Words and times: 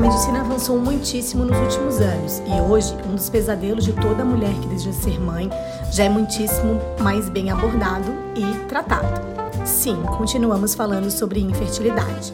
medicina 0.00 0.40
avançou 0.40 0.78
muitíssimo 0.78 1.44
nos 1.44 1.56
últimos 1.58 2.00
anos 2.00 2.42
e 2.46 2.60
hoje 2.70 2.94
um 3.06 3.14
dos 3.14 3.28
pesadelos 3.28 3.84
de 3.84 3.92
toda 3.92 4.24
mulher 4.24 4.54
que 4.54 4.66
deseja 4.68 4.92
ser 4.92 5.20
mãe 5.20 5.50
já 5.92 6.04
é 6.04 6.08
muitíssimo 6.08 6.80
mais 7.00 7.28
bem 7.28 7.50
abordado 7.50 8.10
e 8.34 8.66
tratado. 8.66 9.20
Sim, 9.66 10.02
continuamos 10.16 10.74
falando 10.74 11.10
sobre 11.10 11.40
infertilidade. 11.40 12.32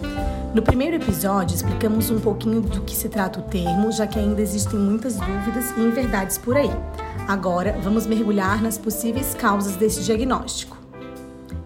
No 0.54 0.62
primeiro 0.62 0.94
episódio, 0.96 1.56
explicamos 1.56 2.08
um 2.08 2.20
pouquinho 2.20 2.60
do 2.60 2.82
que 2.82 2.94
se 2.94 3.08
trata 3.08 3.40
o 3.40 3.42
termo, 3.42 3.90
já 3.90 4.06
que 4.06 4.18
ainda 4.18 4.40
existem 4.40 4.78
muitas 4.78 5.16
dúvidas 5.16 5.76
e 5.76 5.80
inverdades 5.80 6.38
por 6.38 6.56
aí. 6.56 6.70
Agora, 7.26 7.76
vamos 7.82 8.06
mergulhar 8.06 8.62
nas 8.62 8.78
possíveis 8.78 9.34
causas 9.34 9.74
desse 9.74 10.04
diagnóstico. 10.04 10.85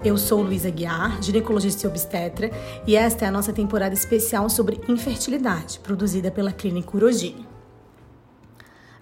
Eu 0.02 0.16
sou 0.16 0.40
Luísa 0.40 0.70
Guiar, 0.70 1.22
ginecologista 1.22 1.86
e 1.86 1.90
obstetra, 1.90 2.50
e 2.86 2.96
esta 2.96 3.26
é 3.26 3.28
a 3.28 3.30
nossa 3.30 3.52
temporada 3.52 3.94
especial 3.94 4.48
sobre 4.48 4.80
infertilidade, 4.88 5.78
produzida 5.80 6.30
pela 6.30 6.52
Clínica 6.52 6.96
Urogine. 6.96 7.46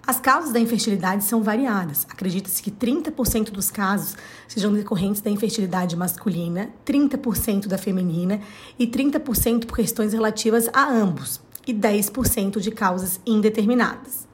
As 0.05 0.19
causas 0.19 0.51
da 0.51 0.59
infertilidade 0.59 1.23
são 1.23 1.41
variadas. 1.41 2.05
Acredita-se 2.09 2.61
que 2.61 2.69
30% 2.69 3.49
dos 3.49 3.71
casos 3.71 4.17
sejam 4.45 4.73
decorrentes 4.73 5.21
da 5.21 5.29
infertilidade 5.29 5.95
masculina, 5.95 6.69
30% 6.85 7.67
da 7.67 7.77
feminina 7.77 8.41
e 8.77 8.85
30% 8.85 9.67
por 9.67 9.77
questões 9.77 10.11
relativas 10.11 10.67
a 10.73 10.85
ambos, 10.85 11.39
e 11.65 11.73
10% 11.73 12.59
de 12.59 12.71
causas 12.71 13.21
indeterminadas. 13.25 14.28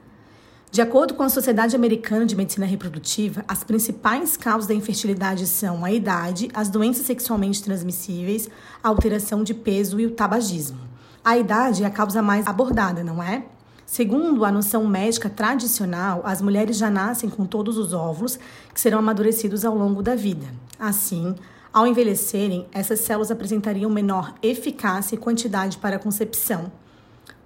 De 0.76 0.82
acordo 0.82 1.14
com 1.14 1.22
a 1.22 1.30
Sociedade 1.30 1.74
Americana 1.74 2.26
de 2.26 2.36
Medicina 2.36 2.66
Reprodutiva, 2.66 3.42
as 3.48 3.64
principais 3.64 4.36
causas 4.36 4.68
da 4.68 4.74
infertilidade 4.74 5.46
são 5.46 5.82
a 5.82 5.90
idade, 5.90 6.50
as 6.52 6.68
doenças 6.68 7.06
sexualmente 7.06 7.62
transmissíveis, 7.62 8.46
a 8.84 8.88
alteração 8.88 9.42
de 9.42 9.54
peso 9.54 9.98
e 9.98 10.04
o 10.04 10.10
tabagismo. 10.10 10.76
A 11.24 11.38
idade 11.38 11.82
é 11.82 11.86
a 11.86 11.90
causa 11.90 12.20
mais 12.20 12.46
abordada, 12.46 13.02
não 13.02 13.22
é? 13.22 13.46
Segundo 13.86 14.44
a 14.44 14.52
noção 14.52 14.86
médica 14.86 15.30
tradicional, 15.30 16.20
as 16.26 16.42
mulheres 16.42 16.76
já 16.76 16.90
nascem 16.90 17.30
com 17.30 17.46
todos 17.46 17.78
os 17.78 17.94
óvulos 17.94 18.38
que 18.74 18.78
serão 18.78 18.98
amadurecidos 18.98 19.64
ao 19.64 19.74
longo 19.74 20.02
da 20.02 20.14
vida. 20.14 20.46
Assim, 20.78 21.34
ao 21.72 21.86
envelhecerem, 21.86 22.66
essas 22.70 23.00
células 23.00 23.30
apresentariam 23.30 23.90
menor 23.90 24.34
eficácia 24.42 25.14
e 25.14 25.18
quantidade 25.18 25.78
para 25.78 25.96
a 25.96 25.98
concepção. 25.98 26.70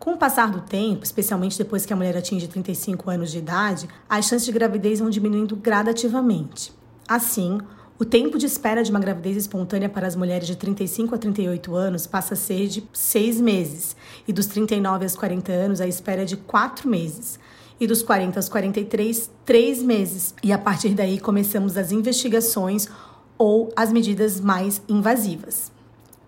Com 0.00 0.14
o 0.14 0.16
passar 0.16 0.50
do 0.50 0.62
tempo, 0.62 1.04
especialmente 1.04 1.58
depois 1.58 1.84
que 1.84 1.92
a 1.92 1.96
mulher 1.96 2.16
atinge 2.16 2.48
35 2.48 3.10
anos 3.10 3.30
de 3.30 3.36
idade, 3.36 3.86
as 4.08 4.24
chances 4.24 4.46
de 4.46 4.50
gravidez 4.50 4.98
vão 4.98 5.10
diminuindo 5.10 5.54
gradativamente. 5.54 6.72
Assim, 7.06 7.58
o 7.98 8.04
tempo 8.06 8.38
de 8.38 8.46
espera 8.46 8.82
de 8.82 8.90
uma 8.90 8.98
gravidez 8.98 9.36
espontânea 9.36 9.90
para 9.90 10.06
as 10.06 10.16
mulheres 10.16 10.46
de 10.46 10.56
35 10.56 11.14
a 11.14 11.18
38 11.18 11.74
anos 11.74 12.06
passa 12.06 12.32
a 12.32 12.36
ser 12.36 12.66
de 12.68 12.82
6 12.94 13.42
meses, 13.42 13.94
e 14.26 14.32
dos 14.32 14.46
39 14.46 15.04
aos 15.04 15.14
40 15.14 15.52
anos 15.52 15.82
a 15.82 15.86
espera 15.86 16.22
é 16.22 16.24
de 16.24 16.38
4 16.38 16.88
meses, 16.88 17.38
e 17.78 17.86
dos 17.86 18.02
40 18.02 18.38
aos 18.38 18.48
43, 18.48 19.30
3 19.44 19.82
meses. 19.82 20.34
E 20.42 20.50
a 20.50 20.56
partir 20.56 20.94
daí 20.94 21.20
começamos 21.20 21.76
as 21.76 21.92
investigações 21.92 22.88
ou 23.36 23.70
as 23.76 23.92
medidas 23.92 24.40
mais 24.40 24.80
invasivas. 24.88 25.70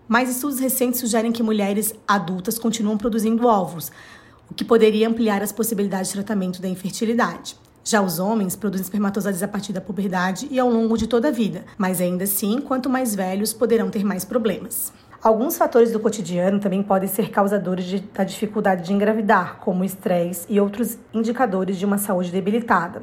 Mas 0.07 0.29
estudos 0.29 0.59
recentes 0.59 0.99
sugerem 0.99 1.31
que 1.31 1.41
mulheres 1.41 1.93
adultas 2.07 2.59
continuam 2.59 2.97
produzindo 2.97 3.47
óvulos, 3.47 3.91
o 4.49 4.53
que 4.53 4.65
poderia 4.65 5.07
ampliar 5.07 5.41
as 5.41 5.51
possibilidades 5.51 6.09
de 6.09 6.15
tratamento 6.15 6.61
da 6.61 6.67
infertilidade. 6.67 7.55
Já 7.85 8.01
os 8.01 8.17
homens 8.17 8.55
produzem 8.55 8.83
espermatozoides 8.83 9.43
a 9.43 9.47
partir 9.47 9.73
da 9.73 9.81
puberdade 9.81 10.47
e 10.49 10.57
ao 10.57 10.69
longo 10.69 10.97
de 10.97 11.07
toda 11.07 11.27
a 11.27 11.31
vida, 11.31 11.65
mas 11.77 11.99
ainda 11.99 12.23
assim, 12.23 12.61
quanto 12.61 12.89
mais 12.89 13.13
velhos, 13.13 13.53
poderão 13.53 13.89
ter 13.89 14.05
mais 14.05 14.23
problemas. 14.23 14.93
Alguns 15.21 15.57
fatores 15.57 15.91
do 15.91 15.99
cotidiano 15.99 16.59
também 16.59 16.83
podem 16.83 17.07
ser 17.07 17.29
causadores 17.29 17.85
de, 17.85 17.99
da 17.99 18.23
dificuldade 18.23 18.85
de 18.85 18.93
engravidar, 18.93 19.57
como 19.59 19.83
estresse 19.83 20.45
e 20.49 20.59
outros 20.59 20.97
indicadores 21.13 21.77
de 21.77 21.85
uma 21.85 21.97
saúde 21.97 22.29
debilitada. 22.29 23.01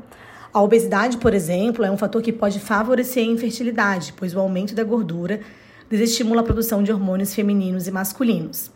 A 0.52 0.62
obesidade, 0.62 1.16
por 1.16 1.32
exemplo, 1.32 1.84
é 1.84 1.91
um 1.91 1.96
fator 1.96 2.20
que 2.20 2.32
pode 2.32 2.58
favorecer 2.58 3.22
a 3.22 3.30
infertilidade, 3.30 4.12
pois 4.16 4.34
o 4.34 4.41
aumento 4.41 4.75
da 4.75 4.84
gordura 4.84 5.41
desestimula 5.90 6.40
a 6.40 6.44
produção 6.44 6.84
de 6.84 6.92
hormônios 6.92 7.34
femininos 7.34 7.88
e 7.88 7.90
masculinos. 7.90 8.70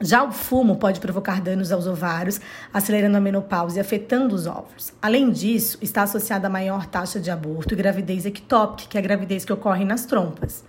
Já 0.00 0.24
o 0.24 0.32
fumo 0.32 0.76
pode 0.76 0.98
provocar 0.98 1.42
danos 1.42 1.70
aos 1.70 1.86
ovários, 1.86 2.40
acelerando 2.72 3.18
a 3.18 3.20
menopausa 3.20 3.76
e 3.76 3.80
afetando 3.80 4.34
os 4.34 4.46
óvulos. 4.46 4.94
Além 5.02 5.30
disso, 5.30 5.76
está 5.82 6.02
associada 6.02 6.46
a 6.46 6.50
maior 6.50 6.86
taxa 6.86 7.20
de 7.20 7.30
aborto 7.30 7.74
e 7.74 7.76
gravidez 7.76 8.24
ectópica, 8.24 8.88
que 8.88 8.96
é 8.96 9.00
a 9.00 9.04
gravidez 9.04 9.44
que 9.44 9.52
ocorre 9.52 9.84
nas 9.84 10.06
trompas. 10.06 10.64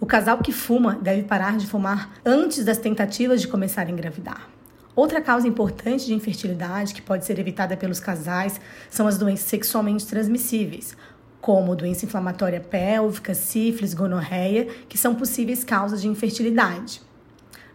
O 0.00 0.06
casal 0.06 0.38
que 0.38 0.50
fuma 0.50 0.98
deve 1.02 1.24
parar 1.24 1.58
de 1.58 1.66
fumar 1.66 2.10
antes 2.24 2.64
das 2.64 2.78
tentativas 2.78 3.42
de 3.42 3.48
começar 3.48 3.86
a 3.86 3.90
engravidar. 3.90 4.48
Outra 4.96 5.20
causa 5.20 5.46
importante 5.46 6.06
de 6.06 6.14
infertilidade 6.14 6.94
que 6.94 7.02
pode 7.02 7.26
ser 7.26 7.38
evitada 7.38 7.76
pelos 7.76 8.00
casais 8.00 8.58
são 8.88 9.06
as 9.06 9.18
doenças 9.18 9.44
sexualmente 9.44 10.06
transmissíveis, 10.06 10.96
como 11.40 11.74
doença 11.74 12.04
inflamatória 12.04 12.60
pélvica, 12.60 13.34
sífilis, 13.34 13.94
gonorreia, 13.94 14.68
que 14.88 14.98
são 14.98 15.14
possíveis 15.14 15.64
causas 15.64 16.02
de 16.02 16.08
infertilidade. 16.08 17.00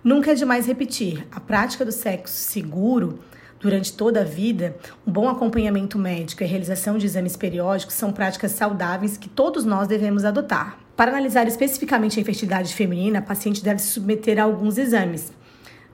Nunca 0.04 0.32
é 0.32 0.36
demais 0.36 0.68
repetir: 0.68 1.28
a 1.32 1.40
prática 1.40 1.84
do 1.84 1.92
sexo 1.92 2.36
seguro 2.36 3.20
durante 3.60 3.94
toda 3.94 4.22
a 4.22 4.24
vida, 4.24 4.76
um 5.08 5.12
bom 5.12 5.28
acompanhamento 5.28 5.98
médico 5.98 6.44
e 6.44 6.46
a 6.46 6.48
realização 6.48 6.98
de 6.98 7.06
exames 7.08 7.36
periódicos 7.36 7.96
são 7.96 8.12
práticas 8.12 8.52
saudáveis 8.52 9.18
que 9.18 9.28
todos 9.28 9.66
nós 9.66 9.88
devemos 9.88 10.24
adotar. 10.24 10.78
Para 10.96 11.12
analisar 11.12 11.48
especificamente 11.48 12.20
a 12.20 12.22
infertilidade 12.22 12.74
feminina, 12.74 13.20
a 13.20 13.22
paciente 13.22 13.64
deve 13.64 13.82
se 13.82 13.88
submeter 13.88 14.40
a 14.40 14.44
alguns 14.44 14.78
exames. 14.78 15.34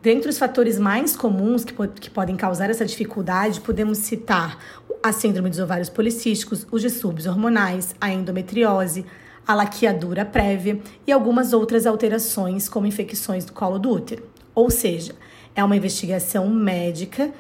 Dentre 0.02 0.30
os 0.30 0.40
fatores 0.40 0.80
mais 0.80 1.16
comuns 1.16 1.64
que, 1.64 1.74
que 2.00 2.10
podem 2.10 2.36
causar 2.36 2.72
essa 2.72 2.84
dificuldade, 2.84 3.62
podemos 3.62 4.00
citar 4.00 4.58
a 5.04 5.12
síndrome 5.12 5.50
dos 5.50 5.60
ovários 5.60 5.90
policísticos, 5.90 6.66
os 6.72 6.82
distúrbios 6.82 7.28
hormonais, 7.28 7.96
a 8.02 8.12
endometriose, 8.12 9.06
a 9.48 9.54
laqueadura 9.54 10.26
prévia 10.26 10.80
e 11.06 11.12
algumas 11.12 11.54
outras 11.54 11.86
alterações, 11.86 12.68
como 12.68 12.88
infecções 12.88 13.46
do 13.46 13.54
colo 13.54 13.78
do 13.78 13.92
útero. 13.92 14.24
Ou 14.56 14.72
seja, 14.72 15.14
é 15.56 15.64
uma 15.64 15.78
investigação 15.78 16.50
médica 16.50 17.32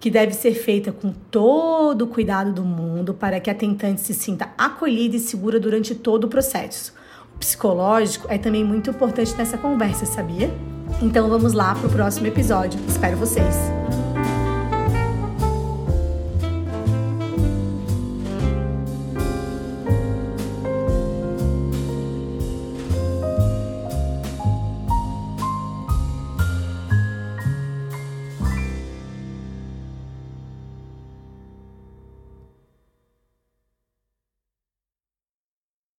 que 0.00 0.10
deve 0.10 0.32
ser 0.32 0.54
feita 0.54 0.90
com 0.90 1.12
todo 1.12 2.02
o 2.02 2.08
cuidado 2.08 2.52
do 2.52 2.64
mundo 2.64 3.14
para 3.14 3.38
que 3.38 3.50
a 3.50 3.54
tentante 3.54 4.00
se 4.00 4.14
sinta 4.14 4.50
acolhida 4.58 5.16
e 5.16 5.20
segura 5.20 5.60
durante 5.60 5.94
todo 5.94 6.24
o 6.24 6.28
processo. 6.28 6.92
O 7.34 7.38
psicológico 7.38 8.26
é 8.28 8.38
também 8.38 8.64
muito 8.64 8.90
importante 8.90 9.34
nessa 9.36 9.56
conversa, 9.56 10.04
sabia? 10.04 10.50
Então 11.00 11.28
vamos 11.28 11.52
lá 11.52 11.74
para 11.74 11.86
o 11.86 11.90
próximo 11.90 12.26
episódio. 12.26 12.78
Espero 12.88 13.16
vocês! 13.16 13.54